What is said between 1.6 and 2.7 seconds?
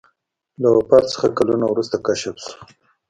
وروسته کشف شو.